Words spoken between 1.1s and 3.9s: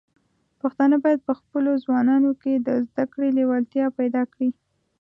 په خپلو ځوانانو کې د زده کړې لیوالتیا